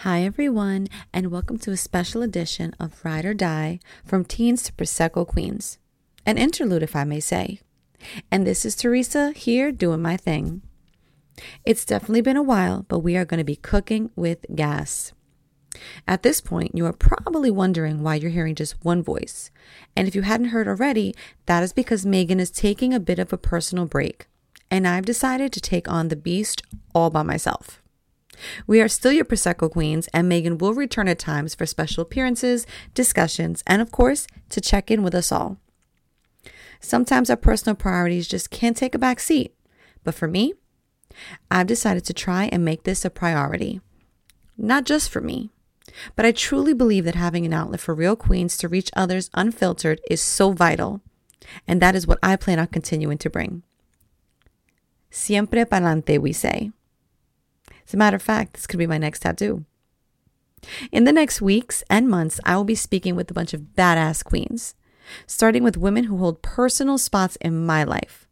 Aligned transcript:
Hi, 0.00 0.24
everyone, 0.24 0.88
and 1.10 1.30
welcome 1.30 1.56
to 1.60 1.70
a 1.70 1.76
special 1.76 2.20
edition 2.20 2.74
of 2.78 3.02
Ride 3.02 3.24
or 3.24 3.32
Die 3.32 3.80
from 4.04 4.26
Teens 4.26 4.62
to 4.64 4.72
Prosecco 4.72 5.26
Queens. 5.26 5.78
An 6.26 6.36
interlude, 6.36 6.82
if 6.82 6.94
I 6.94 7.04
may 7.04 7.18
say. 7.18 7.60
And 8.30 8.46
this 8.46 8.66
is 8.66 8.76
Teresa 8.76 9.32
here 9.32 9.72
doing 9.72 10.02
my 10.02 10.18
thing. 10.18 10.60
It's 11.64 11.86
definitely 11.86 12.20
been 12.20 12.36
a 12.36 12.42
while, 12.42 12.84
but 12.88 12.98
we 12.98 13.16
are 13.16 13.24
going 13.24 13.38
to 13.38 13.44
be 13.44 13.56
cooking 13.56 14.10
with 14.14 14.44
gas. 14.54 15.14
At 16.06 16.22
this 16.22 16.42
point, 16.42 16.72
you 16.74 16.84
are 16.84 16.92
probably 16.92 17.50
wondering 17.50 18.02
why 18.02 18.16
you're 18.16 18.30
hearing 18.30 18.54
just 18.54 18.84
one 18.84 19.02
voice. 19.02 19.50
And 19.96 20.06
if 20.06 20.14
you 20.14 20.22
hadn't 20.22 20.48
heard 20.48 20.68
already, 20.68 21.14
that 21.46 21.62
is 21.62 21.72
because 21.72 22.04
Megan 22.04 22.38
is 22.38 22.50
taking 22.50 22.92
a 22.92 23.00
bit 23.00 23.18
of 23.18 23.32
a 23.32 23.38
personal 23.38 23.86
break. 23.86 24.26
And 24.70 24.86
I've 24.86 25.06
decided 25.06 25.54
to 25.54 25.60
take 25.60 25.88
on 25.88 26.08
the 26.08 26.16
beast 26.16 26.62
all 26.94 27.08
by 27.08 27.22
myself. 27.22 27.80
We 28.66 28.80
are 28.80 28.88
still 28.88 29.12
your 29.12 29.24
Prosecco 29.24 29.70
queens, 29.70 30.08
and 30.12 30.28
Megan 30.28 30.58
will 30.58 30.74
return 30.74 31.08
at 31.08 31.18
times 31.18 31.54
for 31.54 31.66
special 31.66 32.02
appearances, 32.02 32.66
discussions, 32.94 33.62
and 33.66 33.80
of 33.80 33.90
course, 33.90 34.26
to 34.50 34.60
check 34.60 34.90
in 34.90 35.02
with 35.02 35.14
us 35.14 35.32
all. 35.32 35.58
Sometimes 36.80 37.30
our 37.30 37.36
personal 37.36 37.74
priorities 37.74 38.28
just 38.28 38.50
can't 38.50 38.76
take 38.76 38.94
a 38.94 38.98
back 38.98 39.20
seat, 39.20 39.54
but 40.04 40.14
for 40.14 40.28
me, 40.28 40.54
I've 41.50 41.66
decided 41.66 42.04
to 42.04 42.12
try 42.12 42.48
and 42.52 42.64
make 42.64 42.84
this 42.84 43.04
a 43.04 43.10
priority. 43.10 43.80
Not 44.58 44.84
just 44.84 45.10
for 45.10 45.20
me, 45.20 45.50
but 46.14 46.26
I 46.26 46.32
truly 46.32 46.74
believe 46.74 47.04
that 47.04 47.14
having 47.14 47.46
an 47.46 47.54
outlet 47.54 47.80
for 47.80 47.94
real 47.94 48.16
queens 48.16 48.56
to 48.58 48.68
reach 48.68 48.90
others 48.94 49.30
unfiltered 49.34 50.00
is 50.10 50.20
so 50.20 50.52
vital, 50.52 51.00
and 51.66 51.80
that 51.80 51.94
is 51.94 52.06
what 52.06 52.18
I 52.22 52.36
plan 52.36 52.58
on 52.58 52.66
continuing 52.66 53.18
to 53.18 53.30
bring. 53.30 53.62
Siempre 55.10 55.64
pa'lante, 55.64 56.18
we 56.18 56.32
say. 56.32 56.72
As 57.86 57.94
a 57.94 57.96
matter 57.96 58.16
of 58.16 58.22
fact, 58.22 58.54
this 58.54 58.66
could 58.66 58.78
be 58.78 58.86
my 58.86 58.98
next 58.98 59.20
tattoo. 59.20 59.64
In 60.90 61.04
the 61.04 61.12
next 61.12 61.40
weeks 61.40 61.84
and 61.88 62.08
months, 62.08 62.40
I 62.44 62.56
will 62.56 62.64
be 62.64 62.74
speaking 62.74 63.14
with 63.14 63.30
a 63.30 63.34
bunch 63.34 63.54
of 63.54 63.74
badass 63.76 64.24
queens, 64.24 64.74
starting 65.26 65.62
with 65.62 65.76
women 65.76 66.04
who 66.04 66.18
hold 66.18 66.42
personal 66.42 66.98
spots 66.98 67.36
in 67.36 67.64
my 67.64 67.84
life. 67.84 68.26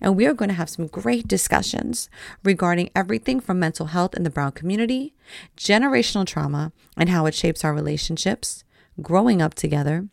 And 0.00 0.16
we 0.16 0.26
are 0.26 0.34
going 0.34 0.48
to 0.48 0.54
have 0.54 0.70
some 0.70 0.86
great 0.86 1.28
discussions 1.28 2.08
regarding 2.42 2.90
everything 2.96 3.38
from 3.38 3.60
mental 3.60 3.86
health 3.86 4.14
in 4.14 4.24
the 4.24 4.30
brown 4.30 4.52
community, 4.52 5.14
generational 5.56 6.26
trauma 6.26 6.72
and 6.96 7.08
how 7.08 7.26
it 7.26 7.34
shapes 7.34 7.64
our 7.64 7.74
relationships, 7.74 8.64
growing 9.00 9.40
up 9.40 9.54
together, 9.54 10.08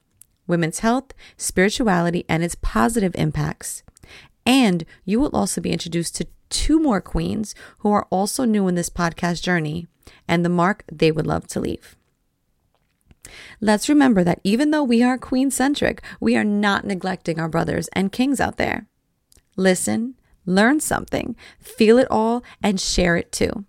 women's 0.45 0.79
health, 0.79 1.13
spirituality, 1.37 2.25
and 2.29 2.43
its 2.43 2.55
positive 2.55 3.15
impacts. 3.15 3.81
And 4.45 4.85
you 5.05 5.19
will 5.19 5.35
also 5.35 5.61
be 5.61 5.71
introduced 5.71 6.15
to 6.17 6.27
two 6.49 6.79
more 6.79 7.01
queens 7.01 7.55
who 7.79 7.91
are 7.91 8.07
also 8.09 8.45
new 8.45 8.67
in 8.67 8.75
this 8.75 8.89
podcast 8.89 9.41
journey 9.41 9.87
and 10.27 10.43
the 10.43 10.49
mark 10.49 10.83
they 10.91 11.11
would 11.11 11.27
love 11.27 11.47
to 11.47 11.59
leave. 11.59 11.95
Let's 13.59 13.89
remember 13.89 14.23
that 14.23 14.39
even 14.43 14.71
though 14.71 14.83
we 14.83 15.01
are 15.01 15.17
queen 15.17 15.49
centric, 15.51 16.01
we 16.19 16.35
are 16.35 16.43
not 16.43 16.85
neglecting 16.85 17.39
our 17.39 17.49
brothers 17.49 17.87
and 17.93 18.11
kings 18.11 18.39
out 18.39 18.57
there. 18.57 18.87
Listen, 19.55 20.15
learn 20.45 20.79
something, 20.79 21.35
feel 21.59 21.97
it 21.97 22.07
all, 22.11 22.43
and 22.61 22.79
share 22.79 23.15
it 23.15 23.31
too. 23.31 23.65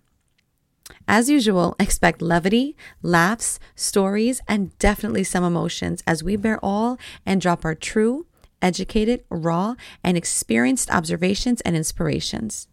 As 1.07 1.29
usual, 1.29 1.75
expect 1.79 2.21
levity, 2.21 2.75
laughs, 3.01 3.59
stories, 3.75 4.41
and 4.47 4.77
definitely 4.77 5.23
some 5.23 5.43
emotions 5.43 6.03
as 6.05 6.23
we 6.23 6.35
bare 6.35 6.59
all 6.63 6.97
and 7.25 7.41
drop 7.41 7.65
our 7.65 7.75
true, 7.75 8.25
educated, 8.61 9.23
raw, 9.29 9.75
and 10.03 10.17
experienced 10.17 10.91
observations 10.91 11.61
and 11.61 11.75
inspirations. 11.75 12.67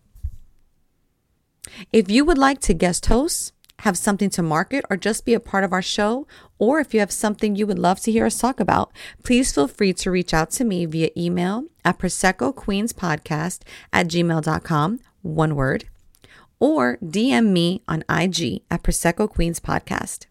If 1.93 2.11
you 2.11 2.25
would 2.25 2.39
like 2.39 2.61
to 2.63 2.75
guest 2.75 3.07
host, 3.07 3.53
have 3.81 3.99
something 3.99 4.31
to 4.31 4.43
market, 4.43 4.85
or 4.89 4.97
just 4.97 5.25
be 5.25 5.35
a 5.35 5.41
part 5.41 5.65
of 5.65 5.73
our 5.73 5.83
show, 5.83 6.27
or 6.59 6.79
if 6.79 6.95
you 6.95 7.01
have 7.01 7.11
something 7.11 7.57
you 7.57 7.67
would 7.67 7.79
love 7.79 8.01
to 8.01 8.13
hear 8.13 8.27
us 8.27 8.39
talk 8.39 8.61
about, 8.61 8.93
please 9.23 9.53
feel 9.53 9.67
free 9.67 9.93
to 9.93 10.11
reach 10.11 10.33
out 10.33 10.51
to 10.53 10.65
me 10.65 10.87
via 10.87 11.11
email 11.17 11.65
at 11.85 11.99
Prosecco 11.99 12.55
Queens 12.55 12.93
Podcast 12.93 13.63
at 13.93 14.07
gmail.com, 14.07 15.01
one 15.23 15.55
word, 15.57 15.87
or 16.61 16.99
DM 16.99 17.49
me 17.49 17.83
on 17.89 18.05
IG 18.09 18.63
at 18.71 18.83
Prosecco 18.83 19.29
Queens 19.29 19.61
Podcast. 19.61 20.27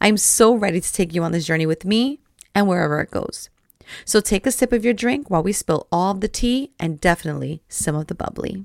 I'm 0.00 0.16
so 0.16 0.54
ready 0.54 0.80
to 0.80 0.92
take 0.92 1.14
you 1.14 1.22
on 1.24 1.32
this 1.32 1.46
journey 1.46 1.66
with 1.66 1.84
me 1.84 2.20
and 2.54 2.68
wherever 2.68 3.00
it 3.00 3.10
goes. 3.10 3.50
So 4.04 4.20
take 4.20 4.46
a 4.46 4.52
sip 4.52 4.72
of 4.72 4.84
your 4.84 4.94
drink 4.94 5.30
while 5.30 5.42
we 5.42 5.52
spill 5.52 5.86
all 5.90 6.12
of 6.12 6.20
the 6.20 6.28
tea 6.28 6.72
and 6.78 7.00
definitely 7.00 7.62
some 7.68 7.94
of 7.94 8.06
the 8.06 8.14
bubbly. 8.14 8.64